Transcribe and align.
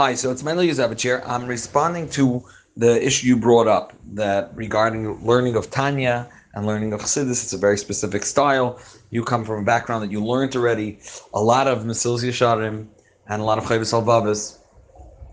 Hi, 0.00 0.14
so 0.14 0.30
it's 0.30 0.42
Mendel 0.42 0.64
Yuzevich 0.64 1.22
I'm 1.26 1.44
responding 1.46 2.08
to 2.08 2.42
the 2.74 3.06
issue 3.06 3.26
you 3.26 3.36
brought 3.36 3.68
up 3.68 3.92
that 4.14 4.50
regarding 4.54 5.22
learning 5.22 5.56
of 5.56 5.70
Tanya 5.70 6.26
and 6.54 6.66
learning 6.66 6.94
of 6.94 7.02
Chassidus. 7.02 7.42
It's 7.44 7.52
a 7.52 7.58
very 7.58 7.76
specific 7.76 8.24
style. 8.24 8.80
You 9.10 9.22
come 9.22 9.44
from 9.44 9.60
a 9.60 9.62
background 9.62 10.02
that 10.02 10.10
you 10.10 10.24
learned 10.24 10.56
already 10.56 11.00
a 11.34 11.42
lot 11.42 11.68
of 11.68 11.80
Mesilas 11.80 12.24
Yesharim 12.24 12.86
and 13.28 13.42
a 13.42 13.44
lot 13.44 13.58
of 13.58 13.64
Chovos 13.64 13.92
HaLevavos, 13.92 14.56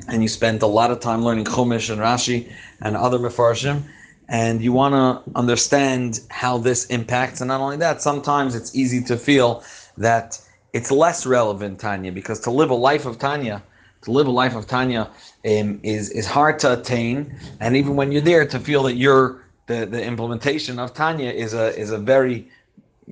and 0.09 0.21
you 0.21 0.27
spent 0.27 0.62
a 0.62 0.68
lot 0.68 0.92
of 0.92 0.99
time 0.99 1.24
learning 1.24 1.46
Chumash 1.46 1.90
and 1.90 2.02
Rashi 2.02 2.52
and 2.81 2.97
other 2.97 3.20
Mefarshim, 3.20 3.84
and 4.28 4.62
you 4.62 4.74
want 4.74 4.96
to 4.96 5.31
understand 5.40 6.20
how 6.28 6.58
this 6.58 6.88
impacts. 6.88 7.40
And 7.40 7.47
not 7.47 7.62
only 7.62 7.78
that, 7.78 8.02
sometimes 8.02 8.54
it's 8.54 8.76
easy 8.76 9.02
to 9.04 9.15
feel 9.15 9.63
that 9.97 10.38
it's 10.74 10.92
less 10.92 11.26
relevant 11.26 11.79
Tanya 11.79 12.12
because 12.12 12.42
to 12.42 12.52
live 12.52 12.70
a 12.70 12.76
life 12.76 13.06
of 13.06 13.18
Tanya, 13.18 13.63
to 14.03 14.11
live 14.11 14.27
a 14.27 14.31
life 14.31 14.55
of 14.55 14.67
Tanya 14.67 15.09
um, 15.45 15.79
is 15.83 16.09
is 16.11 16.25
hard 16.25 16.59
to 16.59 16.73
attain, 16.79 17.35
and 17.59 17.75
even 17.75 17.95
when 17.95 18.11
you're 18.11 18.21
there, 18.21 18.45
to 18.45 18.59
feel 18.59 18.83
that 18.83 18.95
you're 18.95 19.43
the, 19.67 19.85
the 19.85 20.03
implementation 20.03 20.79
of 20.79 20.93
Tanya 20.93 21.31
is 21.31 21.53
a 21.53 21.77
is 21.77 21.91
a 21.91 21.97
very 21.97 22.49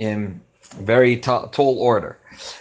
um, 0.04 0.42
very 0.80 1.16
t- 1.16 1.46
tall 1.52 1.78
order. 1.80 2.18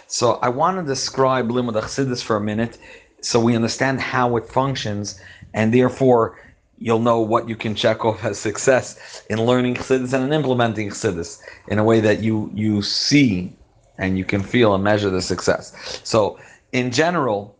So 0.07 0.33
I 0.41 0.49
want 0.49 0.77
to 0.77 0.83
describe 0.83 1.49
Limud 1.49 1.73
Chassidus 1.73 2.23
for 2.23 2.35
a 2.37 2.41
minute, 2.41 2.77
so 3.21 3.39
we 3.39 3.55
understand 3.55 3.99
how 3.99 4.37
it 4.37 4.47
functions, 4.47 5.19
and 5.53 5.73
therefore 5.73 6.39
you'll 6.77 6.99
know 6.99 7.21
what 7.21 7.47
you 7.47 7.55
can 7.55 7.73
check 7.73 8.03
off 8.03 8.23
as 8.25 8.37
success 8.37 9.23
in 9.29 9.41
learning 9.41 9.75
Chassidus 9.75 10.13
and 10.13 10.25
in 10.25 10.33
implementing 10.33 10.89
Chassidus 10.89 11.41
in 11.67 11.79
a 11.79 11.83
way 11.83 11.99
that 11.99 12.19
you 12.19 12.51
you 12.53 12.81
see 12.81 13.53
and 13.97 14.17
you 14.17 14.25
can 14.25 14.41
feel 14.41 14.75
and 14.75 14.83
measure 14.83 15.09
the 15.09 15.21
success. 15.21 16.01
So 16.03 16.37
in 16.73 16.91
general, 16.91 17.55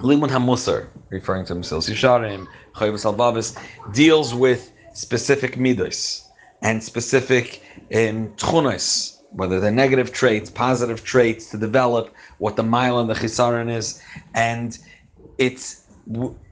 Limud 0.00 0.30
HaMusar, 0.30 0.86
referring 1.10 1.44
to 1.46 1.54
Mesilas 1.54 1.90
Yesharim, 1.90 2.46
Chovos 2.74 3.04
HaLevavos, 3.04 3.58
deals 3.92 4.32
with 4.32 4.72
specific 4.92 5.56
midos 5.56 6.24
and 6.62 6.82
specific 6.82 7.62
um, 7.94 8.28
tchunos, 8.36 9.22
whether 9.32 9.58
they're 9.58 9.72
negative 9.72 10.12
traits, 10.12 10.50
positive 10.50 11.04
traits, 11.04 11.50
to 11.50 11.58
develop 11.58 12.14
what 12.38 12.54
the 12.54 12.62
mile 12.62 13.00
and 13.00 13.10
the 13.10 13.14
chisaron 13.14 13.70
is. 13.74 14.00
And 14.34 14.78
it's, 15.36 15.84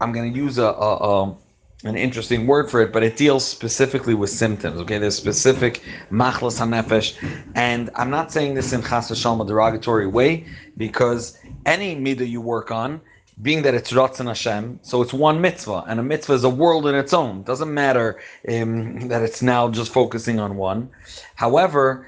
I'm 0.01 0.13
going 0.13 0.33
to 0.33 0.39
use 0.39 0.59
a, 0.59 0.67
a, 0.67 0.97
a 0.97 1.37
an 1.85 1.95
interesting 1.95 2.47
word 2.47 2.69
for 2.71 2.81
it, 2.81 2.93
but 2.93 3.03
it 3.05 3.17
deals 3.17 3.47
specifically 3.47 4.15
with 4.15 4.31
symptoms. 4.31 4.81
Okay, 4.81 4.99
there's 4.99 5.15
specific 5.15 5.83
machlas 6.11 6.59
hanefesh, 6.59 7.15
and 7.55 7.91
I'm 7.95 8.11
not 8.11 8.33
saying 8.33 8.55
this 8.55 8.73
in 8.73 8.83
chas 8.83 9.11
v'shalom 9.11 9.47
derogatory 9.47 10.11
way 10.11 10.47
because 10.77 11.39
any 11.65 11.95
midah 11.95 12.29
you 12.29 12.41
work 12.41 12.71
on 12.73 13.01
being 13.43 13.63
that 13.63 13.75
it's 13.75 13.93
Ratzon 13.93 14.27
Hashem, 14.27 14.81
so 14.83 15.03
it's 15.03 15.13
one 15.13 15.41
mitzvah, 15.41 15.85
and 15.87 16.01
a 16.01 16.03
mitzvah 16.03 16.33
is 16.33 16.45
a 16.45 16.51
world 16.51 16.87
in 16.87 16.95
its 16.95 17.13
own. 17.13 17.43
Doesn't 17.43 17.73
matter 17.73 18.19
um, 18.51 19.09
that 19.09 19.23
it's 19.23 19.43
now 19.43 19.69
just 19.69 19.93
focusing 19.93 20.41
on 20.41 20.57
one. 20.57 20.89
However, 21.35 22.07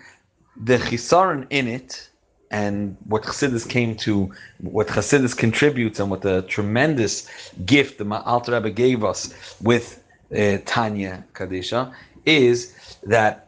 the 0.56 0.78
chisaron 0.78 1.46
in 1.50 1.68
it, 1.68 2.08
and 2.50 2.96
what 3.04 3.24
Chassidus 3.24 3.68
came 3.68 3.94
to, 3.96 4.32
what 4.60 4.88
Chassidus 4.88 5.36
contributes, 5.36 6.00
and 6.00 6.10
what 6.10 6.22
the 6.22 6.42
tremendous 6.42 7.28
gift 7.66 7.98
the 7.98 8.22
Alter 8.24 8.52
Rebbe 8.52 8.70
gave 8.70 9.04
us 9.04 9.34
with 9.60 10.02
uh, 10.34 10.56
Tanya 10.64 11.24
Kadisha, 11.34 11.92
is 12.24 12.74
that 13.02 13.47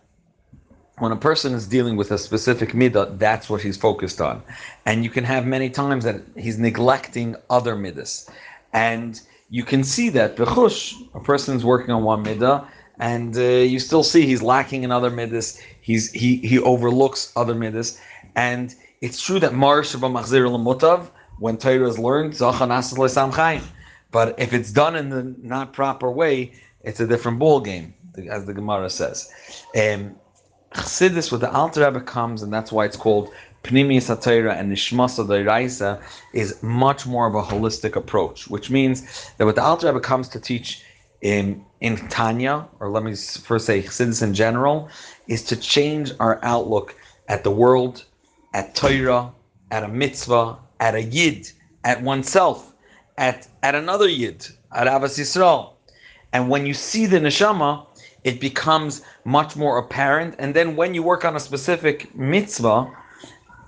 when 1.00 1.12
a 1.12 1.16
person 1.16 1.54
is 1.54 1.66
dealing 1.66 1.96
with 1.96 2.10
a 2.10 2.18
specific 2.18 2.70
midah, 2.70 3.18
that's 3.18 3.48
what 3.50 3.60
he's 3.62 3.76
focused 3.76 4.20
on. 4.20 4.42
And 4.86 5.02
you 5.04 5.10
can 5.10 5.24
have 5.24 5.46
many 5.46 5.70
times 5.70 6.04
that 6.04 6.22
he's 6.36 6.58
neglecting 6.58 7.36
other 7.48 7.74
midas. 7.74 8.28
And 8.72 9.20
you 9.48 9.64
can 9.64 9.82
see 9.82 10.10
that 10.10 10.36
bechush, 10.36 10.94
a 11.14 11.20
person 11.20 11.56
is 11.56 11.64
working 11.64 11.90
on 11.90 12.04
one 12.04 12.24
midah, 12.24 12.66
and 12.98 13.36
uh, 13.36 13.40
you 13.40 13.80
still 13.80 14.02
see 14.02 14.26
he's 14.26 14.42
lacking 14.42 14.82
in 14.84 14.92
other 14.92 15.10
midas. 15.10 15.60
He's 15.80 16.12
he 16.12 16.36
he 16.36 16.58
overlooks 16.58 17.32
other 17.34 17.54
midas, 17.54 17.98
and 18.36 18.74
it's 19.00 19.20
true 19.20 19.40
that 19.40 19.54
Marish 19.54 19.94
Machzir 19.94 20.46
Mutav, 20.68 21.08
when 21.38 21.56
Torah 21.56 21.88
is 21.88 21.98
learned, 21.98 22.34
zachan 22.34 23.62
but 24.12 24.38
if 24.38 24.52
it's 24.52 24.70
done 24.70 24.96
in 24.96 25.08
the 25.08 25.34
not 25.42 25.72
proper 25.72 26.10
way, 26.10 26.52
it's 26.82 27.00
a 27.00 27.06
different 27.06 27.38
ball 27.38 27.60
game, 27.60 27.94
as 28.28 28.44
the 28.44 28.52
Gemara 28.52 28.90
says. 28.90 29.30
Um, 29.76 30.16
Chassidus, 30.74 31.32
what 31.32 31.40
the 31.40 31.50
Alter 31.50 31.84
Rebbe 31.84 32.00
comes, 32.00 32.42
and 32.42 32.52
that's 32.52 32.70
why 32.70 32.84
it's 32.84 32.96
called 32.96 33.32
Pnimius 33.64 34.08
HaTorah 34.14 34.56
and 34.56 34.72
Nishmasa 34.72 35.26
Dairaisa, 35.26 36.00
is 36.32 36.62
much 36.62 37.06
more 37.06 37.26
of 37.26 37.34
a 37.34 37.42
holistic 37.42 37.96
approach, 37.96 38.48
which 38.48 38.70
means 38.70 39.32
that 39.36 39.46
what 39.46 39.56
the 39.56 39.62
Alter 39.62 39.88
Rebbe 39.88 40.00
comes 40.00 40.28
to 40.28 40.40
teach 40.40 40.82
in, 41.22 41.64
in 41.80 41.96
Tanya, 42.08 42.68
or 42.78 42.88
let 42.88 43.02
me 43.02 43.14
first 43.14 43.66
say 43.66 43.82
Chassidus 43.82 44.22
in 44.22 44.32
general, 44.32 44.88
is 45.26 45.42
to 45.44 45.56
change 45.56 46.12
our 46.20 46.38
outlook 46.42 46.94
at 47.28 47.42
the 47.42 47.50
world, 47.50 48.04
at 48.54 48.74
Torah, 48.74 49.32
at 49.70 49.82
a 49.82 49.88
mitzvah, 49.88 50.56
at 50.78 50.94
a 50.94 51.02
yid, 51.02 51.50
at 51.84 52.00
oneself, 52.02 52.72
at, 53.18 53.48
at 53.62 53.74
another 53.74 54.08
yid, 54.08 54.46
at 54.72 54.86
Ahavas 54.86 55.18
Yisrael. 55.18 55.72
And 56.32 56.48
when 56.48 56.64
you 56.64 56.74
see 56.74 57.06
the 57.06 57.18
neshama, 57.18 57.86
it 58.24 58.40
becomes 58.40 59.02
much 59.24 59.56
more 59.56 59.78
apparent. 59.78 60.34
And 60.38 60.54
then 60.54 60.76
when 60.76 60.94
you 60.94 61.02
work 61.02 61.24
on 61.24 61.36
a 61.36 61.40
specific 61.40 62.14
mitzvah, 62.14 62.90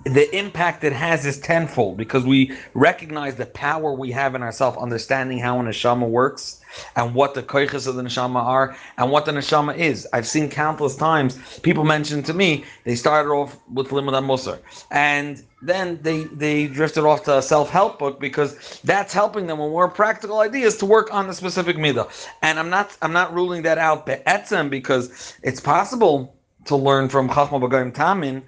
the 0.05 0.35
impact 0.35 0.83
it 0.83 0.93
has 0.93 1.25
is 1.25 1.39
tenfold 1.39 1.97
because 1.97 2.25
we 2.25 2.51
recognize 2.73 3.35
the 3.35 3.45
power 3.47 3.93
we 3.93 4.11
have 4.11 4.35
in 4.35 4.43
ourselves, 4.43 4.77
understanding 4.77 5.39
how 5.39 5.59
a 5.59 5.63
neshama 5.63 6.07
works 6.07 6.59
and 6.95 7.13
what 7.15 7.33
the 7.33 7.43
koiches 7.43 7.87
of 7.87 7.95
the 7.95 8.01
neshama 8.01 8.41
are 8.41 8.75
and 8.97 9.11
what 9.11 9.25
the 9.25 9.31
neshama 9.31 9.77
is. 9.77 10.07
I've 10.11 10.27
seen 10.27 10.49
countless 10.49 10.95
times 10.95 11.59
people 11.59 11.83
mention 11.85 12.21
to 12.23 12.33
me 12.33 12.65
they 12.83 12.95
started 12.95 13.29
off 13.29 13.57
with 13.71 13.89
limud 13.89 14.13
musar 14.25 14.59
and 14.91 15.43
then 15.61 15.99
they 16.01 16.25
they 16.25 16.67
drifted 16.67 17.05
off 17.05 17.23
to 17.23 17.37
a 17.37 17.41
self-help 17.41 17.99
book 17.99 18.19
because 18.19 18.81
that's 18.83 19.13
helping 19.13 19.47
them 19.47 19.59
with 19.59 19.69
more 19.69 19.87
practical 19.87 20.39
ideas 20.39 20.75
to 20.77 20.85
work 20.85 21.13
on 21.13 21.27
the 21.27 21.33
specific 21.33 21.77
midah. 21.77 22.09
And 22.41 22.59
I'm 22.59 22.69
not 22.69 22.97
I'm 23.01 23.13
not 23.13 23.33
ruling 23.33 23.61
that 23.61 23.77
out 23.77 24.05
be'etzem 24.05 24.69
because 24.69 25.33
it's 25.43 25.61
possible 25.61 26.35
to 26.65 26.75
learn 26.75 27.09
from 27.09 27.29
Chachma 27.29 27.61
B'Goyim 27.61 27.93
Tamin 27.93 28.41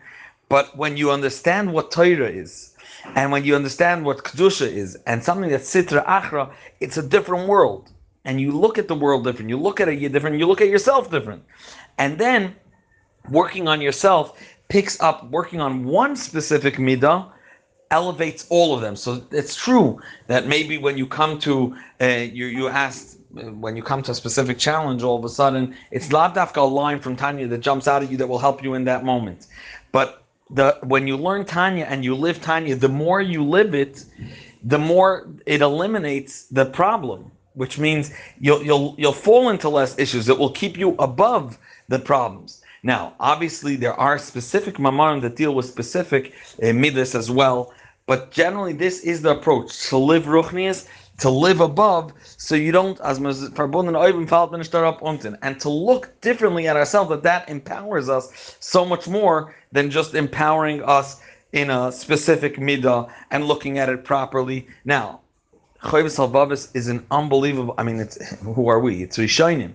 but 0.49 0.75
when 0.77 0.97
you 0.97 1.11
understand 1.11 1.73
what 1.73 1.91
Torah 1.91 2.29
is, 2.29 2.73
and 3.15 3.31
when 3.31 3.43
you 3.43 3.55
understand 3.55 4.05
what 4.05 4.23
Kedusha 4.23 4.67
is, 4.67 4.97
and 5.05 5.23
something 5.23 5.49
that's 5.49 5.71
Sitra 5.73 6.05
Achra, 6.05 6.51
it's 6.79 6.97
a 6.97 7.03
different 7.03 7.47
world. 7.47 7.91
And 8.25 8.41
you 8.41 8.51
look 8.51 8.79
at 8.79 8.87
the 8.87 8.95
world 8.95 9.23
different, 9.23 9.49
you 9.49 9.57
look 9.57 9.79
at 9.79 9.87
it 9.87 10.11
different, 10.11 10.39
you 10.39 10.47
look 10.47 10.61
at 10.61 10.69
yourself 10.69 11.11
different. 11.11 11.43
And 11.99 12.17
then 12.17 12.55
working 13.29 13.67
on 13.67 13.81
yourself 13.81 14.37
picks 14.67 14.99
up 14.99 15.29
working 15.29 15.61
on 15.61 15.83
one 15.85 16.15
specific 16.15 16.75
midah 16.75 17.31
elevates 17.91 18.47
all 18.49 18.73
of 18.73 18.81
them. 18.81 18.95
So 18.95 19.23
it's 19.31 19.55
true 19.55 20.01
that 20.27 20.47
maybe 20.47 20.77
when 20.77 20.97
you 20.97 21.05
come 21.05 21.39
to 21.39 21.75
uh, 22.01 22.05
you 22.05 22.47
you 22.47 22.67
asked 22.67 23.19
uh, 23.37 23.51
when 23.51 23.75
you 23.75 23.83
come 23.83 24.01
to 24.03 24.11
a 24.11 24.15
specific 24.15 24.57
challenge, 24.57 25.03
all 25.03 25.17
of 25.17 25.23
a 25.23 25.29
sudden 25.29 25.75
it's 25.91 26.07
lavdafka 26.09 26.57
a 26.57 26.61
line 26.61 26.99
from 26.99 27.15
Tanya 27.15 27.47
that 27.47 27.59
jumps 27.59 27.87
out 27.87 28.03
at 28.03 28.11
you 28.11 28.17
that 28.17 28.27
will 28.27 28.39
help 28.39 28.63
you 28.63 28.73
in 28.73 28.83
that 28.85 29.05
moment. 29.05 29.47
But 29.91 30.24
the 30.49 30.77
when 30.83 31.07
you 31.07 31.17
learn 31.17 31.45
Tanya 31.45 31.85
and 31.85 32.03
you 32.03 32.15
live 32.15 32.41
Tanya, 32.41 32.75
the 32.75 32.89
more 32.89 33.21
you 33.21 33.43
live 33.43 33.73
it, 33.73 34.05
the 34.63 34.77
more 34.77 35.27
it 35.45 35.61
eliminates 35.61 36.43
the 36.43 36.65
problem. 36.65 37.31
Which 37.53 37.79
means 37.79 38.11
you'll 38.39 38.61
you'll 38.63 38.95
you'll 38.97 39.13
fall 39.13 39.49
into 39.49 39.69
less 39.69 39.97
issues. 39.97 40.27
It 40.27 40.37
will 40.37 40.51
keep 40.51 40.77
you 40.77 40.95
above 40.99 41.57
the 41.87 41.99
problems. 41.99 42.61
Now, 42.83 43.13
obviously, 43.19 43.75
there 43.77 43.93
are 43.93 44.17
specific 44.19 44.75
mamarim 44.75 45.21
that 45.21 45.35
deal 45.35 45.55
with 45.55 45.65
specific 45.65 46.33
uh, 46.61 46.73
midas 46.73 47.15
as 47.15 47.31
well, 47.31 47.73
but 48.05 48.31
generally, 48.31 48.73
this 48.73 48.99
is 48.99 49.21
the 49.21 49.31
approach 49.31 49.89
to 49.89 49.97
live 49.97 50.25
ruchnias 50.25 50.87
to 51.19 51.29
live 51.29 51.61
above, 51.61 52.13
so 52.37 52.55
you 52.55 52.71
don't 52.71 52.99
as 53.01 53.19
unten, 55.01 55.37
and 55.41 55.59
to 55.61 55.69
look 55.69 56.19
differently 56.21 56.67
at 56.67 56.75
ourselves. 56.75 57.09
That 57.09 57.23
that 57.23 57.49
empowers 57.49 58.09
us 58.09 58.57
so 58.59 58.85
much 58.85 59.07
more 59.07 59.55
than 59.71 59.89
just 59.89 60.13
empowering 60.13 60.83
us 60.83 61.21
in 61.53 61.69
a 61.69 61.91
specific 61.91 62.57
midah 62.57 63.09
and 63.31 63.45
looking 63.45 63.79
at 63.79 63.87
it 63.87 64.03
properly. 64.03 64.67
Now, 64.83 65.21
Chovos 65.81 66.17
HaLevavos 66.17 66.69
is 66.75 66.87
an 66.87 67.05
unbelievable. 67.11 67.75
I 67.77 67.83
mean, 67.83 67.99
it's 67.99 68.17
who 68.39 68.67
are 68.67 68.79
we? 68.79 69.03
It's 69.03 69.17
Rishonim, 69.17 69.73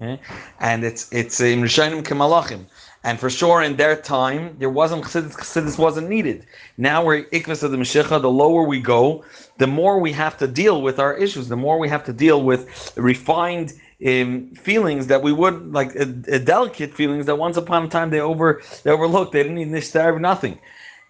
okay? 0.00 0.20
and 0.60 0.84
it's 0.84 1.10
it's 1.12 1.40
Rishonim 1.40 2.02
Kemalachim. 2.02 2.66
And 3.04 3.18
for 3.18 3.30
sure, 3.30 3.62
in 3.62 3.76
their 3.76 3.96
time, 3.96 4.56
there 4.58 4.70
wasn't 4.70 5.04
chassidus, 5.04 5.76
wasn't 5.78 6.08
needed. 6.08 6.46
Now 6.78 7.04
we're 7.04 7.24
ikvas 7.24 7.62
of 7.64 7.72
the 7.72 7.76
Mashiach. 7.76 8.22
The 8.22 8.30
lower 8.30 8.62
we 8.62 8.80
go, 8.80 9.24
the 9.58 9.66
more 9.66 9.98
we 9.98 10.12
have 10.12 10.38
to 10.38 10.46
deal 10.46 10.82
with 10.82 11.00
our 11.00 11.16
issues. 11.16 11.48
The 11.48 11.56
more 11.56 11.78
we 11.78 11.88
have 11.88 12.04
to 12.04 12.12
deal 12.12 12.42
with 12.42 12.92
refined 12.96 13.72
um, 14.06 14.50
feelings 14.54 15.08
that 15.08 15.22
we 15.22 15.32
would 15.32 15.72
like 15.72 15.94
delicate 16.44 16.94
feelings 16.94 17.26
that 17.26 17.36
once 17.36 17.56
upon 17.56 17.84
a 17.84 17.88
time 17.88 18.10
they 18.10 18.20
over 18.20 18.62
they 18.84 18.90
overlooked. 18.90 19.32
They 19.32 19.42
didn't 19.42 19.56
need 19.56 19.68
nishtar 19.68 20.20
nothing, 20.20 20.58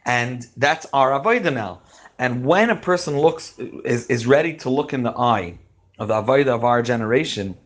and 0.06 0.47
that's 0.56 0.87
our 0.93 1.11
avodah 1.11 1.53
now. 1.53 1.81
And 2.19 2.44
when 2.44 2.71
a 2.71 2.77
person 2.77 3.19
looks 3.19 3.59
is, 3.85 4.06
is 4.06 4.27
ready 4.27 4.55
to 4.59 4.71
look 4.71 4.93
in 4.93 5.03
the 5.03 5.11
eye 5.19 5.59
of 5.99 6.09
the 6.09 6.15
Avodah 6.15 6.55
of 6.55 6.65
our 6.65 6.83
generation 6.83 7.56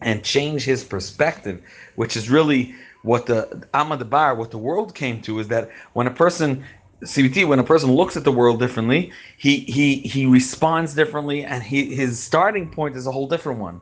and 0.00 0.22
change 0.22 0.64
his 0.64 0.84
perspective, 0.84 1.62
which 1.96 2.16
is 2.16 2.30
really 2.30 2.74
what 3.02 3.26
the 3.26 3.66
Ahmad 3.74 4.08
Bar, 4.10 4.34
what 4.34 4.50
the 4.50 4.58
world 4.58 4.94
came 4.94 5.20
to, 5.22 5.38
is 5.38 5.48
that 5.48 5.70
when 5.92 6.06
a 6.06 6.10
person 6.10 6.64
CBT, 7.04 7.46
when 7.46 7.60
a 7.60 7.64
person 7.64 7.92
looks 7.92 8.16
at 8.16 8.24
the 8.24 8.32
world 8.32 8.58
differently, 8.58 9.12
he 9.36 9.60
he 9.60 9.96
he 9.96 10.26
responds 10.26 10.94
differently, 10.94 11.44
and 11.44 11.62
he 11.62 11.94
his 11.94 12.18
starting 12.18 12.68
point 12.70 12.96
is 12.96 13.06
a 13.06 13.12
whole 13.12 13.28
different 13.28 13.60
one. 13.60 13.80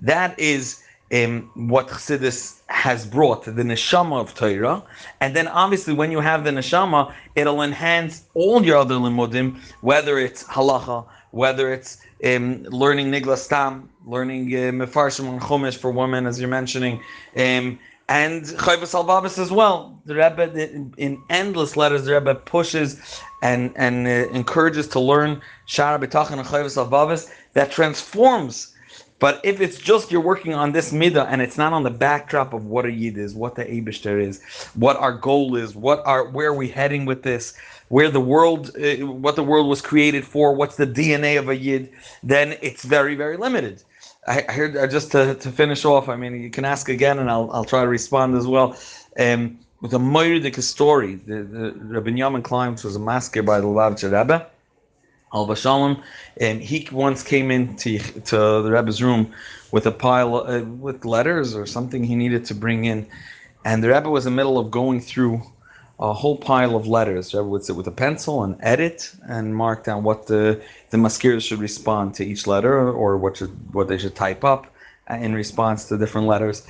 That 0.00 0.38
is 0.38 0.82
um, 1.14 1.50
what 1.54 1.88
Chassidus 1.88 2.60
has 2.66 3.06
brought, 3.06 3.44
the 3.44 3.52
neshama 3.52 4.20
of 4.20 4.34
Torah, 4.34 4.82
and 5.20 5.36
then 5.36 5.46
obviously 5.48 5.94
when 5.94 6.10
you 6.10 6.20
have 6.20 6.44
the 6.44 6.50
neshama, 6.50 7.12
it'll 7.36 7.62
enhance 7.62 8.24
all 8.34 8.64
your 8.64 8.76
other 8.76 8.96
limudim, 8.96 9.58
whether 9.80 10.18
it's 10.18 10.42
halacha, 10.44 11.06
whether 11.30 11.72
it's 11.72 11.98
um, 12.24 12.64
learning 12.64 13.10
niglas 13.10 13.48
tam, 13.48 13.88
learning 14.04 14.46
uh, 14.48 14.72
mefarshim 14.72 15.28
and 15.28 15.40
chumash 15.40 15.76
for 15.76 15.90
women, 15.90 16.26
as 16.26 16.40
you're 16.40 16.50
mentioning, 16.50 17.00
um, 17.36 17.78
and 18.08 18.44
Chovos 18.44 18.94
HaLevavos 18.94 19.38
as 19.38 19.50
well. 19.50 20.00
The 20.06 20.14
Rebbe, 20.14 20.92
in, 20.96 21.22
endless 21.28 21.76
letters, 21.76 22.04
the 22.04 22.14
Rebbe 22.14 22.34
pushes 22.34 23.20
and 23.42 23.72
and 23.76 24.06
uh, 24.06 24.30
encourages 24.30 24.88
to 24.88 25.00
learn 25.00 25.40
Shaar 25.66 25.98
HaBitachon 25.98 26.32
and 26.32 26.46
Chovos 26.46 26.76
HaLevavos 26.76 27.30
that 27.52 27.70
transforms. 27.70 28.74
But 29.20 29.40
if 29.42 29.60
it's 29.60 29.78
just 29.78 30.12
you're 30.12 30.20
working 30.20 30.54
on 30.54 30.72
this 30.72 30.92
midah 30.92 31.26
and 31.28 31.42
it's 31.42 31.58
not 31.58 31.72
on 31.72 31.82
the 31.82 31.90
backdrop 31.90 32.54
of 32.54 32.66
what 32.66 32.86
a 32.86 32.92
yid 32.92 33.18
is, 33.18 33.34
what 33.34 33.56
the 33.56 33.64
Abishter 33.64 34.22
is, 34.22 34.40
what 34.74 34.96
our 34.96 35.12
goal 35.12 35.56
is, 35.56 35.74
what 35.74 36.02
are 36.06 36.28
where 36.28 36.48
are 36.48 36.54
we 36.54 36.68
heading 36.68 37.04
with 37.04 37.24
this, 37.24 37.52
where 37.88 38.10
the 38.10 38.20
world, 38.20 38.70
uh, 38.76 39.06
what 39.06 39.34
the 39.34 39.42
world 39.42 39.68
was 39.68 39.82
created 39.82 40.24
for, 40.24 40.54
what's 40.54 40.76
the 40.76 40.86
DNA 40.86 41.38
of 41.38 41.48
a 41.48 41.56
yid, 41.56 41.90
then 42.22 42.56
it's 42.62 42.84
very 42.84 43.16
very 43.16 43.36
limited. 43.36 43.82
I 44.26 44.42
heard 44.42 44.76
uh, 44.76 44.86
just 44.86 45.12
to, 45.12 45.34
to 45.34 45.50
finish 45.50 45.84
off. 45.84 46.08
I 46.08 46.16
mean, 46.16 46.42
you 46.42 46.50
can 46.50 46.64
ask 46.64 46.88
again, 46.88 47.18
and 47.18 47.30
I'll 47.30 47.50
I'll 47.52 47.64
try 47.64 47.82
to 47.82 47.88
respond 47.88 48.36
as 48.36 48.46
well. 48.46 48.76
Um, 49.18 49.58
with 49.80 49.94
a 49.94 49.98
Moiridik 49.98 50.60
story, 50.62 51.14
the, 51.14 51.42
the 51.42 51.72
Reb 51.72 52.06
Binyomin 52.06 52.42
Klein, 52.42 52.72
was 52.72 52.96
a 52.96 52.98
mazkir 52.98 53.46
by 53.46 53.60
the 53.60 53.66
Lubavitcher 53.66 54.10
Rebbe, 54.12 54.46
Al 55.32 55.46
Bashalom, 55.46 56.02
and 56.38 56.60
he 56.60 56.88
once 56.90 57.22
came 57.22 57.50
into 57.50 57.98
to 57.98 58.62
the 58.62 58.70
Rebbe's 58.70 59.02
room 59.02 59.32
with 59.70 59.86
a 59.86 59.92
pile 59.92 60.34
uh, 60.34 60.62
with 60.62 61.04
letters 61.04 61.54
or 61.54 61.64
something 61.64 62.02
he 62.02 62.16
needed 62.16 62.44
to 62.46 62.54
bring 62.54 62.86
in, 62.86 63.06
and 63.64 63.82
the 63.82 63.88
Rebbe 63.88 64.10
was 64.10 64.26
in 64.26 64.32
the 64.32 64.36
middle 64.36 64.58
of 64.58 64.70
going 64.70 65.00
through 65.00 65.42
a 66.00 66.12
whole 66.12 66.36
pile 66.36 66.76
of 66.76 66.86
letters. 66.86 67.32
The 67.32 67.38
Rebbe 67.38 67.48
would 67.48 67.64
sit 67.64 67.76
with 67.76 67.86
a 67.86 67.92
pencil 67.92 68.44
and 68.44 68.56
edit 68.60 69.12
and 69.28 69.54
mark 69.54 69.84
down 69.84 70.04
what 70.04 70.26
the 70.26 70.60
the 70.90 70.96
mazkirs 70.96 71.42
should 71.42 71.58
respond 71.58 72.14
to 72.14 72.24
each 72.24 72.46
letter 72.46 72.90
or 72.90 73.16
what 73.16 73.36
should 73.36 73.74
what 73.74 73.88
they 73.88 73.98
should 73.98 74.14
type 74.14 74.44
up 74.44 74.66
in 75.10 75.34
response 75.34 75.86
to 75.88 75.98
different 75.98 76.26
letters. 76.26 76.66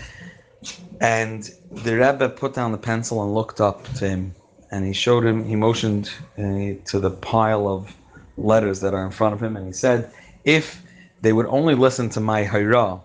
And 1.01 1.49
the 1.71 1.97
Rebbe 1.97 2.29
put 2.31 2.55
down 2.55 2.73
the 2.73 2.79
pencil 2.79 3.23
and 3.23 3.35
looked 3.35 3.61
up 3.61 3.85
to 3.95 4.09
him, 4.09 4.35
and 4.71 4.85
he 4.85 4.93
showed 4.93 5.25
him. 5.25 5.45
He 5.45 5.57
motioned 5.57 6.11
uh, 6.39 6.75
to 6.91 6.99
the 6.99 7.11
pile 7.11 7.69
of 7.69 7.95
letters 8.37 8.81
that 8.81 8.95
are 8.95 9.05
in 9.05 9.13
front 9.13 9.35
of 9.35 9.43
him, 9.43 9.57
and 9.57 9.67
he 9.67 9.73
said, 9.73 10.11
"If 10.45 10.83
they 11.21 11.33
would 11.33 11.47
only 11.47 11.75
listen 11.75 12.09
to 12.11 12.21
my 12.21 12.45
hayra, 12.45 13.01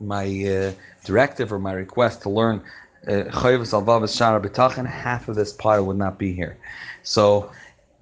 my 0.00 0.24
uh, 0.24 0.72
directive 1.04 1.52
or 1.52 1.58
my 1.58 1.72
request 1.72 2.22
to 2.22 2.30
learn 2.30 2.62
Half 3.06 3.44
of 5.28 5.36
this 5.36 5.52
pile 5.52 5.86
would 5.86 5.96
not 5.96 6.18
be 6.18 6.32
here. 6.32 6.58
So 7.02 7.50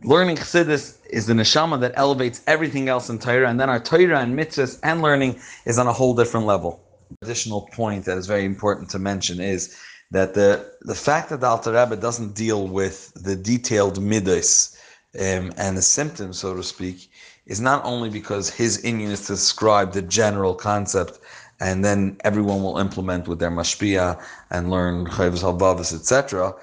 learning 0.02 0.36
Chassidus 0.36 0.98
is 1.10 1.26
the 1.26 1.34
neshama 1.34 1.80
that 1.80 1.92
elevates 1.96 2.42
everything 2.46 2.88
else 2.88 3.10
in 3.10 3.18
Torah, 3.18 3.48
and 3.48 3.60
then 3.60 3.70
our 3.70 3.80
Torah 3.80 4.20
and 4.20 4.38
mitzvahs 4.38 4.78
and 4.82 5.02
learning 5.02 5.38
is 5.66 5.78
on 5.78 5.86
a 5.86 5.92
whole 5.92 6.14
different 6.14 6.46
level. 6.46 6.80
Additional 7.22 7.68
point 7.72 8.06
that 8.06 8.16
is 8.16 8.26
very 8.26 8.44
important 8.44 8.88
to 8.90 8.98
mention 8.98 9.40
is 9.40 9.76
that 10.10 10.34
the 10.34 10.72
the 10.82 10.94
fact 10.94 11.30
that 11.30 11.40
the 11.40 11.46
Alter 11.46 11.72
Rebbe 11.72 11.96
doesn't 11.96 12.34
deal 12.34 12.66
with 12.66 13.12
the 13.14 13.36
detailed 13.36 14.02
midas 14.02 14.76
um, 15.18 15.52
and 15.56 15.76
the 15.76 15.82
symptoms, 15.82 16.38
so 16.38 16.54
to 16.54 16.62
speak, 16.62 17.10
is 17.46 17.60
not 17.60 17.84
only 17.84 18.08
because 18.08 18.50
his 18.50 18.82
inyan 18.82 19.10
is 19.10 19.26
to 19.26 19.34
describe 19.34 19.92
the 19.92 20.02
general 20.02 20.54
concept, 20.54 21.20
and 21.64 21.84
then 21.84 22.16
everyone 22.31 22.62
will 22.62 22.78
implement 22.78 23.26
with 23.26 23.38
their 23.40 23.50
mashpia 23.50 24.06
and 24.50 24.70
learn 24.70 25.06
Chovos 25.06 25.43
HaLevavos, 25.43 25.93
etc 25.99 26.55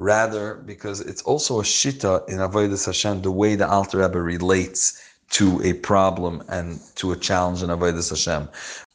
rather 0.00 0.54
because 0.54 1.00
it's 1.00 1.22
also 1.22 1.60
a 1.60 1.62
shita 1.62 2.26
in 2.28 2.38
Avodah 2.38 2.84
Hashem, 2.84 3.20
the 3.22 3.30
way 3.30 3.54
the 3.54 3.68
Alter 3.68 3.98
Rebbe 3.98 4.20
relates 4.20 5.00
to 5.30 5.60
a 5.62 5.74
problem 5.74 6.42
and 6.48 6.80
to 6.96 7.12
a 7.12 7.16
challenge 7.16 7.62
in 7.62 7.68
Avodah 7.68 8.08
Hashem. 8.08 8.48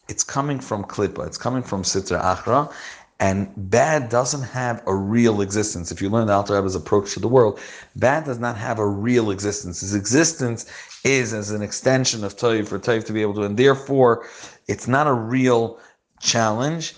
It's 0.10 0.24
coming 0.24 0.60
from 0.60 0.84
klipa. 0.84 1.26
it's 1.26 1.38
coming 1.38 1.64
from 1.64 1.84
Sitra 1.84 2.22
Achra, 2.22 2.74
and 3.20 3.50
bad 3.56 4.10
doesn't 4.10 4.42
have 4.42 4.84
a 4.88 4.96
real 4.96 5.42
existence. 5.42 5.92
If 5.92 6.02
you 6.02 6.10
learn 6.10 6.28
the 6.28 6.34
Alter 6.34 6.56
Rebbe's 6.56 6.76
approach 6.76 7.14
to 7.14 7.20
the 7.20 7.30
world, 7.30 7.60
bad 7.96 8.26
does 8.26 8.40
not 8.40 8.58
have 8.58 8.80
a 8.80 8.88
real 8.88 9.32
existence. 9.32 9.82
His 9.82 9.96
existence 9.96 10.66
is 11.04 11.34
as 11.34 11.52
an 11.52 11.62
extension 11.62 12.24
of 12.24 12.36
Toiv 12.36 12.68
for 12.68 12.80
Toiv 12.80 13.06
to 13.06 13.14
be 13.14 13.22
able 13.22 13.36
to, 13.36 13.44
and 13.44 13.58
therefore 13.58 14.26
it's 14.68 14.88
not 14.88 15.08
a 15.08 15.14
real 15.14 15.80
challenge. 16.20 16.96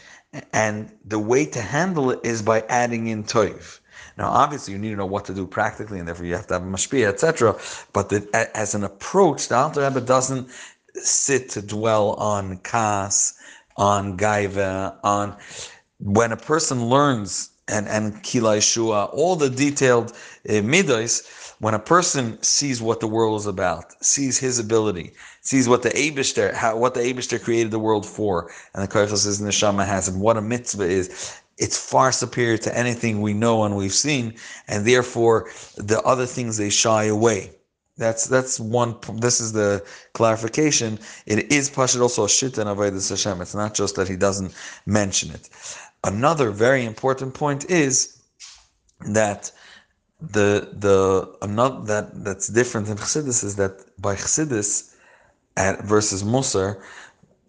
And 0.54 0.92
the 1.06 1.20
way 1.20 1.46
to 1.46 1.62
handle 1.62 2.12
it 2.12 2.20
is 2.24 2.42
by 2.42 2.62
adding 2.70 3.08
in 3.08 3.24
Toiv. 3.24 3.80
Now, 4.18 4.30
obviously, 4.30 4.74
you 4.74 4.80
need 4.80 4.90
to 4.90 4.96
know 4.96 5.06
what 5.06 5.26
to 5.26 5.34
do 5.34 5.46
practically, 5.46 6.00
and 6.00 6.08
therefore 6.08 6.26
you 6.26 6.36
have 6.36 6.48
to 6.48 6.56
have 6.56 6.64
a 6.64 6.66
mashpia, 6.66 7.08
etc. 7.08 7.56
But 7.94 8.10
the, 8.10 8.28
as 8.56 8.74
an 8.76 8.84
approach, 8.84 9.48
the 9.48 9.56
Alter 9.56 9.82
Rebbe 9.82 10.02
doesn't 10.02 10.50
sit 10.96 11.50
to 11.50 11.62
dwell 11.62 12.14
on 12.14 12.58
kas, 12.58 13.36
on 13.78 14.18
gaiva, 14.18 14.98
on 15.04 15.38
when 16.00 16.32
a 16.32 16.38
person 16.38 16.86
learns 16.86 17.52
and 17.68 17.88
and 17.88 18.24
kila 18.24 18.60
all 19.14 19.36
the 19.36 19.50
detailed 19.50 20.14
uh. 20.50 20.62
When 21.60 21.74
a 21.74 21.80
person 21.80 22.42
sees 22.44 22.82
what 22.82 23.00
the 23.00 23.08
world 23.08 23.40
is 23.40 23.48
about, 23.48 23.86
sees 24.06 24.38
his 24.38 24.60
ability, 24.60 25.14
sees 25.42 25.68
what 25.68 25.82
the 25.82 25.90
Abishter, 25.90 26.54
how 26.54 26.78
what 26.78 26.94
the 26.94 27.00
Abishter 27.00 27.42
created 27.42 27.72
the 27.72 27.80
world 27.80 28.06
for, 28.06 28.52
and 28.76 28.84
the 28.84 28.88
Koichos 28.88 29.26
is 29.26 29.42
neshama 29.42 29.86
has, 29.86 30.08
and 30.08 30.22
what 30.22 30.38
a 30.38 30.42
mitzvah 30.42 30.84
is, 30.84 31.34
it's 31.58 31.78
far 31.78 32.12
superior 32.12 32.58
to 32.60 32.78
anything 32.78 33.22
we 33.22 33.34
know 33.34 33.64
and 33.64 33.76
we've 33.76 33.94
seen, 33.94 34.36
and 34.68 34.86
therefore 34.86 35.50
the 35.76 36.00
other 36.04 36.28
things 36.28 36.58
they 36.58 36.70
shy 36.70 37.06
away. 37.06 37.52
That's 37.98 38.28
that's 38.28 38.60
one. 38.60 38.96
This 39.16 39.42
is 39.42 39.54
the 39.54 39.84
clarification. 40.14 41.00
It 41.26 41.52
is 41.52 41.68
Pashit 41.68 42.00
also 42.00 42.26
a 42.26 42.30
shit 42.30 42.60
and 42.60 42.70
avodas 42.70 43.10
Hashem. 43.10 43.42
It's 43.42 43.56
not 43.56 43.74
just 43.74 43.96
that 43.96 44.08
he 44.08 44.16
doesn't 44.16 44.54
mention 44.86 45.32
it. 45.32 45.50
Another 46.04 46.52
very 46.52 46.86
important 46.86 47.34
point 47.34 47.72
is 47.72 48.22
that 49.08 49.52
the 50.20 50.70
the 50.74 51.36
another 51.42 51.84
that 51.86 52.24
that's 52.24 52.48
different 52.48 52.88
in 52.90 52.98
Chassidus 52.98 53.44
is 53.44 53.56
that 53.58 53.86
by 54.02 54.16
Chassidus 54.16 54.96
at 55.56 55.84
versus 55.84 56.24
Musar, 56.24 56.82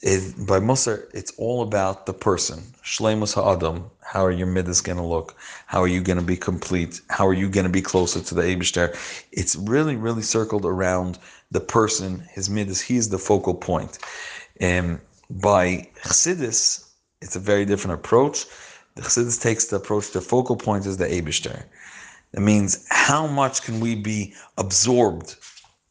is 0.03 0.33
by 0.35 0.61
Musar, 0.61 1.09
it's 1.13 1.33
all 1.39 1.63
about 1.63 2.07
the 2.07 2.13
person. 2.13 2.63
Shlemus 2.85 3.35
ha'adam. 3.35 3.91
How 4.03 4.25
are 4.25 4.31
your 4.31 4.47
midas 4.47 4.81
going 4.81 4.99
to 4.99 5.05
look? 5.05 5.35
How 5.67 5.83
are 5.83 5.89
you 5.89 6.01
going 6.01 6.19
to 6.19 6.25
be 6.25 6.37
complete? 6.37 7.01
How 7.09 7.27
are 7.27 7.35
you 7.35 7.49
going 7.49 7.67
to 7.67 7.73
be 7.73 7.83
closer 7.83 8.21
to 8.21 8.35
the 8.35 8.43
Abishter? 8.43 8.95
It's 9.33 9.57
really, 9.57 9.97
really 9.97 10.23
circled 10.23 10.65
around 10.65 11.19
the 11.51 11.61
person, 11.61 12.21
his 12.33 12.49
midas. 12.49 12.81
He's 12.81 13.09
the 13.09 13.19
focal 13.19 13.55
point. 13.55 13.99
And 14.61 15.01
by 15.31 15.89
Chassidus, 16.03 16.89
it's 17.21 17.37
a 17.37 17.41
very 17.41 17.65
different 17.65 17.99
approach. 17.99 18.47
The 18.95 19.03
Chassidus 19.03 19.41
takes 19.41 19.67
the 19.67 19.77
approach, 19.77 20.13
the 20.13 20.21
focal 20.21 20.57
point 20.57 20.87
is 20.87 20.97
the 20.97 21.07
Abishter. 21.07 21.65
That 22.33 22.43
means 22.43 22.87
how 22.91 23.27
much 23.27 23.63
can 23.63 23.81
we 23.81 23.95
be 23.95 24.35
absorbed 24.59 25.37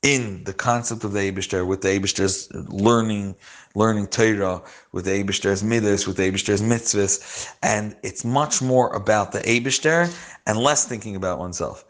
in 0.03 0.44
the 0.44 0.53
concept 0.53 1.03
of 1.03 1.12
the 1.12 1.20
Abishter, 1.32 1.65
with 1.65 1.82
the 1.82 1.89
Abishter's 1.89 2.50
learning, 2.53 3.36
learning 3.75 4.08
Torah, 4.08 4.62
with 4.91 5.06
the 5.06 5.24
Abishter's 5.24 5.63
midas, 5.63 6.06
with 6.08 6.17
the 6.17 6.32
Abishter's 6.32 6.62
mitzvahs, 6.62 7.51
and 7.63 7.96
it's 8.03 8.24
much 8.24 8.62
more 8.62 8.94
about 8.94 9.32
the 9.32 9.39
Abishter 9.39 10.13
and 10.46 10.60
less 10.60 10.86
thinking 10.86 11.15
about 11.15 11.39
oneself. 11.39 11.84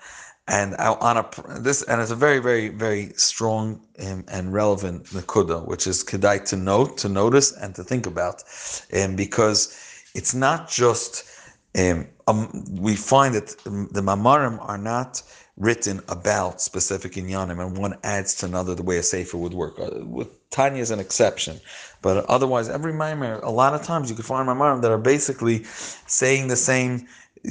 And 0.47 0.75
on 0.75 1.17
a 1.17 1.29
this, 1.59 1.83
and 1.83 2.01
it's 2.01 2.11
a 2.11 2.15
very, 2.15 2.39
very, 2.39 2.69
very 2.69 3.11
strong 3.17 3.81
and, 3.99 4.23
and 4.29 4.53
relevant 4.53 5.03
nakuda, 5.07 5.67
which 5.67 5.87
is 5.87 6.05
kedai 6.05 6.45
to 6.45 6.55
note, 6.55 6.97
to 6.99 7.09
notice, 7.09 7.51
and 7.51 7.75
to 7.75 7.83
think 7.83 8.07
about, 8.07 8.43
and 8.91 9.17
because 9.17 9.75
it's 10.15 10.33
not 10.33 10.69
just 10.69 11.25
um, 11.77 12.07
um, 12.27 12.65
we 12.71 12.95
find 12.95 13.35
that 13.35 13.49
the 13.63 14.01
mamarim 14.01 14.57
are 14.67 14.77
not 14.77 15.21
written 15.57 16.01
about 16.07 16.61
specific 16.61 17.13
inyanim, 17.13 17.65
and 17.65 17.77
one 17.77 17.97
adds 18.03 18.35
to 18.35 18.45
another 18.45 18.75
the 18.75 18.83
way 18.83 18.97
a 18.97 19.03
sefer 19.03 19.37
would 19.37 19.53
work. 19.53 19.79
Uh, 19.79 20.05
with 20.05 20.29
Tanya 20.49 20.81
is 20.81 20.91
an 20.91 20.99
exception, 20.99 21.59
but 22.01 22.25
otherwise, 22.25 22.69
every 22.69 22.93
maimer, 22.93 23.41
a 23.43 23.49
lot 23.49 23.73
of 23.73 23.83
times 23.83 24.09
you 24.09 24.15
can 24.15 24.23
find 24.23 24.47
maimarim 24.47 24.81
that 24.81 24.91
are 24.91 24.97
basically 24.97 25.63
saying 25.63 26.47
the 26.47 26.55
same 26.55 27.07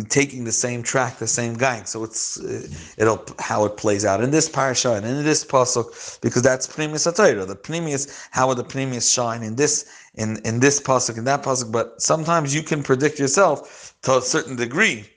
taking 0.09 0.45
the 0.45 0.53
same 0.53 0.83
track, 0.83 1.19
the 1.19 1.27
same 1.27 1.55
guy. 1.55 1.83
So 1.85 2.05
it's 2.05 2.39
uh, 2.41 2.69
it'll 2.99 3.25
how 3.39 3.65
it 3.65 3.77
plays 3.77 4.05
out 4.05 4.23
in 4.23 4.31
this 4.31 4.49
parasha 4.49 4.95
and 4.95 5.07
in 5.07 5.25
this 5.25 5.45
pasuk 5.45 6.21
because 6.21 6.43
that's 6.43 6.67
pnimius 6.67 7.11
haTorah. 7.11 7.47
The 7.47 7.57
pnimius, 7.57 8.29
how 8.31 8.49
would 8.49 8.59
the 8.59 8.65
pnimius 8.65 9.13
shine 9.13 9.43
in 9.43 9.57
this 9.57 9.87
in 10.17 10.39
in 10.45 10.61
this 10.61 10.81
pasuk 10.81 11.19
in 11.19 11.25
that 11.25 11.43
pasuk? 11.43 11.71
But 11.71 12.01
sometimes 12.01 12.55
you 12.55 12.63
can 12.63 12.83
predict 12.83 13.19
yourself 13.19 13.95
to 14.03 14.19
a 14.19 14.23
certain 14.23 14.57
degree 14.57 15.09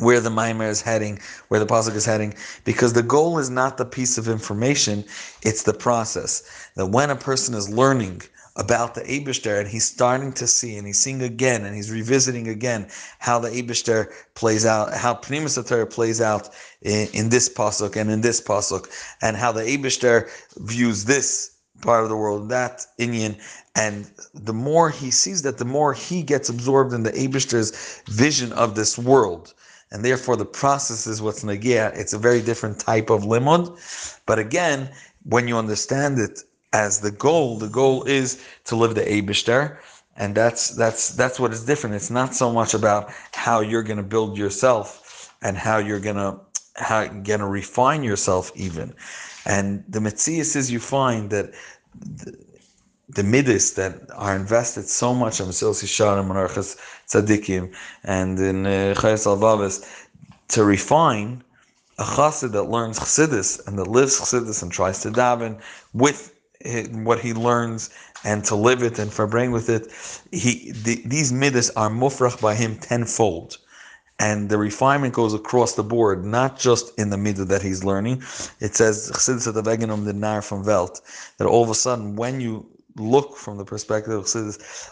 where 0.00 0.20
the 0.20 0.30
mimer 0.30 0.68
is 0.68 0.80
heading, 0.80 1.18
where 1.48 1.60
the 1.60 1.66
pasuk 1.66 1.94
is 1.94 2.04
heading, 2.04 2.34
because 2.64 2.92
the 2.92 3.02
goal 3.02 3.38
is 3.38 3.50
not 3.50 3.76
the 3.76 3.84
piece 3.84 4.18
of 4.18 4.28
information; 4.28 5.04
it's 5.42 5.62
the 5.62 5.74
process. 5.74 6.42
That 6.76 6.86
when 6.86 7.10
a 7.10 7.16
person 7.16 7.54
is 7.54 7.68
learning 7.68 8.22
about 8.58 8.94
the 8.94 9.02
Abishter, 9.02 9.58
and 9.58 9.68
he's 9.68 9.84
starting 9.84 10.32
to 10.32 10.46
see, 10.46 10.76
and 10.76 10.86
he's 10.86 10.98
seeing 10.98 11.22
again, 11.22 11.64
and 11.64 11.74
he's 11.76 11.92
revisiting 11.92 12.48
again 12.48 12.88
how 13.20 13.38
the 13.38 13.48
Abishter 13.50 14.12
plays 14.34 14.66
out, 14.66 14.92
how 14.92 15.14
Pnimus 15.14 15.56
plays 15.90 16.20
out 16.20 16.50
in, 16.82 17.08
in, 17.12 17.28
this 17.28 17.48
pasuk 17.48 17.96
and 17.96 18.10
in 18.10 18.20
this 18.20 18.40
pasuk, 18.40 18.88
and 19.22 19.36
how 19.36 19.52
the 19.52 19.62
Abishter 19.62 20.28
views 20.56 21.04
this 21.04 21.52
part 21.80 22.02
of 22.02 22.10
the 22.10 22.16
world, 22.16 22.48
that 22.48 22.84
Indian, 22.98 23.36
and 23.78 24.10
the 24.34 24.52
more 24.52 24.90
he 24.90 25.10
sees 25.10 25.42
that, 25.42 25.58
the 25.58 25.64
more 25.78 25.92
he 25.92 26.22
gets 26.22 26.48
absorbed 26.48 26.92
in 26.92 27.02
the 27.04 27.12
Abishter's 27.12 28.02
vision 28.08 28.52
of 28.52 28.74
this 28.74 28.98
world. 28.98 29.54
And 29.90 30.04
therefore, 30.04 30.36
the 30.36 30.44
process 30.62 31.06
is 31.06 31.22
what's 31.22 31.44
nagia. 31.44 31.96
It's 31.96 32.12
a 32.12 32.18
very 32.18 32.42
different 32.42 32.78
type 32.78 33.08
of 33.08 33.22
limud. 33.22 33.64
But 34.26 34.38
again, 34.38 34.90
when 35.24 35.48
you 35.48 35.56
understand 35.56 36.18
it 36.18 36.42
as 36.72 37.00
the 37.00 37.10
goal. 37.10 37.58
The 37.58 37.68
goal 37.68 38.04
is 38.04 38.42
to 38.64 38.76
live 38.76 38.94
the 38.94 39.02
Abishter, 39.02 39.78
and 40.16 40.34
that's 40.34 40.70
that's 40.70 41.10
that's 41.10 41.40
what 41.40 41.52
is 41.52 41.64
different. 41.64 41.96
It's 41.96 42.10
not 42.10 42.34
so 42.34 42.52
much 42.52 42.74
about 42.74 43.12
how 43.32 43.60
you're 43.60 43.82
going 43.82 43.98
to 43.98 44.02
build 44.02 44.36
yourself 44.36 45.32
and 45.42 45.56
how 45.56 45.78
you're 45.78 46.00
going 46.00 46.16
to 46.16 46.38
how 46.76 47.02
you're 47.02 47.38
to 47.38 47.46
refine 47.46 48.02
yourself 48.02 48.52
even. 48.54 48.94
And 49.46 49.84
the 49.88 50.00
Metzias 50.00 50.56
is 50.56 50.70
you 50.70 50.80
find 50.80 51.30
that 51.30 51.52
the, 51.94 52.38
the 53.18 53.24
midas 53.24 53.72
that 53.72 53.94
are 54.14 54.36
invested 54.36 54.88
so 54.88 55.12
much 55.12 55.40
in 55.40 55.46
Mesilas 55.46 55.82
Yesharim 55.82 56.30
and 56.30 56.38
Orchos 56.44 56.76
Tzadikim 57.08 57.74
and 58.04 58.38
in 58.38 58.64
uh, 58.64 58.94
Chovos 58.96 59.26
HaLevavos 59.26 59.76
to 60.54 60.62
refine 60.62 61.42
a 61.98 62.04
chassid 62.04 62.52
that 62.52 62.70
learns 62.74 62.96
chassidus 63.00 63.66
and 63.66 63.76
that 63.76 63.88
lives 63.88 64.20
chassidus 64.20 64.62
and 64.62 64.70
tries 64.70 65.00
to 65.02 65.10
daven 65.10 65.60
with 65.94 66.32
what 66.92 67.18
he 67.18 67.32
learns 67.34 67.90
and 68.22 68.44
to 68.44 68.54
live 68.54 68.84
it 68.84 69.00
and 69.00 69.12
for 69.12 69.26
bring 69.26 69.50
with 69.50 69.68
it. 69.68 69.88
He 70.30 70.70
the, 70.70 71.02
these 71.04 71.32
midas 71.32 71.70
are 71.70 71.90
mufrach 71.90 72.40
by 72.40 72.54
him 72.54 72.76
tenfold. 72.76 73.58
And 74.20 74.48
the 74.48 74.58
refinement 74.58 75.14
goes 75.14 75.34
across 75.34 75.74
the 75.74 75.82
board, 75.82 76.24
not 76.24 76.56
just 76.56 76.96
in 77.00 77.10
the 77.10 77.16
midah 77.16 77.48
that 77.48 77.62
he's 77.62 77.82
learning. 77.82 78.22
It 78.60 78.76
says 78.76 79.08
the 79.08 79.62
Veganum 79.62 80.04
the 80.04 80.12
Nar 80.12 80.40
from 80.40 80.64
Welt, 80.64 81.00
that 81.38 81.46
all 81.48 81.64
of 81.64 81.70
a 81.70 81.74
sudden, 81.74 82.14
when 82.14 82.40
you 82.40 82.66
look 82.98 83.36
from 83.36 83.58
the 83.58 83.64
perspective 83.64 84.12
of 84.14 84.24
Chassidus, 84.24 84.90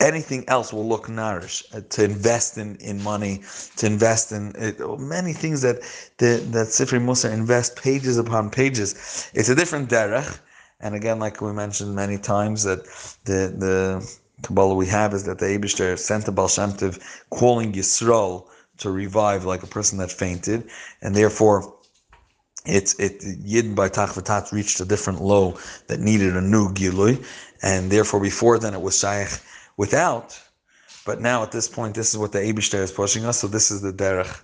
anything 0.00 0.44
else 0.48 0.72
will 0.72 0.86
look 0.86 1.08
nourished 1.08 1.72
uh, 1.74 1.80
to 1.90 2.04
invest 2.04 2.58
in, 2.58 2.76
in 2.76 3.00
money 3.02 3.42
to 3.76 3.86
invest 3.86 4.32
in 4.32 4.52
many 4.98 5.32
things 5.32 5.62
that 5.62 5.80
the, 6.18 6.42
that 6.50 6.66
Sifri 6.66 7.00
Musa 7.00 7.32
invest 7.32 7.76
pages 7.76 8.18
upon 8.18 8.50
pages. 8.50 9.30
It's 9.34 9.48
a 9.48 9.54
different 9.54 9.88
derech 9.88 10.38
and 10.80 10.94
again, 10.94 11.18
like 11.18 11.40
we 11.40 11.52
mentioned 11.52 11.94
many 11.94 12.18
times, 12.18 12.62
that 12.62 12.84
the 13.24 13.52
the 13.56 14.18
Kabbalah 14.42 14.74
we 14.74 14.86
have 14.86 15.12
is 15.12 15.24
that 15.24 15.38
the 15.38 15.46
Abishter 15.46 15.98
sent 15.98 16.24
the 16.24 16.32
Baal 16.32 16.48
Shem 16.48 16.72
calling 17.30 17.72
Yisrael 17.72 18.46
to 18.78 18.90
revive 18.90 19.44
like 19.44 19.64
a 19.64 19.66
person 19.66 19.98
that 19.98 20.12
fainted, 20.12 20.68
and 21.02 21.14
therefore 21.16 21.74
it's 22.68 22.94
it 22.98 23.22
Yid 23.44 23.74
by 23.74 23.88
Tachvatat 23.88 24.52
reached 24.52 24.80
a 24.80 24.84
different 24.84 25.20
low 25.22 25.58
that 25.86 26.00
needed 26.00 26.36
a 26.36 26.40
new 26.40 26.68
Gilui, 26.72 27.24
and 27.62 27.90
therefore 27.90 28.20
before 28.20 28.58
then 28.58 28.74
it 28.74 28.80
was 28.80 28.98
Shaykh 28.98 29.40
without. 29.76 30.38
But 31.04 31.20
now 31.20 31.42
at 31.42 31.52
this 31.52 31.68
point, 31.68 31.94
this 31.94 32.12
is 32.12 32.18
what 32.18 32.32
the 32.32 32.38
Abishter 32.38 32.82
is 32.82 32.92
pushing 32.92 33.24
us. 33.24 33.38
So 33.38 33.46
this 33.48 33.70
is 33.70 33.80
the 33.80 33.92
derech 33.92 34.42